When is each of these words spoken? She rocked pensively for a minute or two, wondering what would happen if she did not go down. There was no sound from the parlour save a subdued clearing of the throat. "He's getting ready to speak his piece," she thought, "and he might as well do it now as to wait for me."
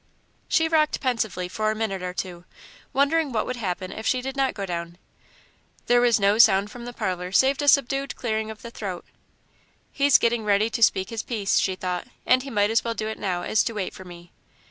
She 0.47 0.67
rocked 0.67 0.99
pensively 0.99 1.47
for 1.47 1.69
a 1.69 1.75
minute 1.75 2.01
or 2.01 2.11
two, 2.11 2.43
wondering 2.91 3.31
what 3.31 3.45
would 3.45 3.57
happen 3.57 3.91
if 3.91 4.07
she 4.07 4.19
did 4.19 4.35
not 4.35 4.55
go 4.55 4.65
down. 4.65 4.97
There 5.85 6.01
was 6.01 6.19
no 6.19 6.39
sound 6.39 6.71
from 6.71 6.85
the 6.85 6.91
parlour 6.91 7.31
save 7.31 7.61
a 7.61 7.67
subdued 7.67 8.15
clearing 8.15 8.49
of 8.49 8.63
the 8.63 8.71
throat. 8.71 9.05
"He's 9.91 10.17
getting 10.17 10.43
ready 10.43 10.71
to 10.71 10.81
speak 10.81 11.11
his 11.11 11.21
piece," 11.21 11.59
she 11.59 11.75
thought, 11.75 12.07
"and 12.25 12.41
he 12.41 12.49
might 12.49 12.71
as 12.71 12.83
well 12.83 12.95
do 12.95 13.07
it 13.09 13.19
now 13.19 13.43
as 13.43 13.63
to 13.65 13.73
wait 13.75 13.93
for 13.93 14.03
me." 14.03 14.31